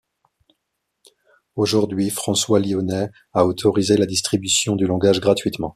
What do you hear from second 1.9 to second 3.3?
François Lionet